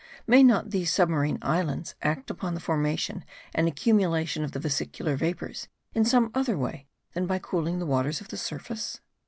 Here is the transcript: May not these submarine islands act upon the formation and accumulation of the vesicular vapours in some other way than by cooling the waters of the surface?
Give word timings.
May 0.25 0.41
not 0.41 0.71
these 0.71 0.91
submarine 0.91 1.37
islands 1.43 1.93
act 2.01 2.31
upon 2.31 2.55
the 2.55 2.59
formation 2.59 3.23
and 3.53 3.67
accumulation 3.67 4.43
of 4.43 4.51
the 4.51 4.59
vesicular 4.59 5.15
vapours 5.15 5.67
in 5.93 6.05
some 6.05 6.31
other 6.33 6.57
way 6.57 6.87
than 7.13 7.27
by 7.27 7.37
cooling 7.37 7.77
the 7.77 7.85
waters 7.85 8.19
of 8.19 8.29
the 8.29 8.37
surface? 8.37 8.99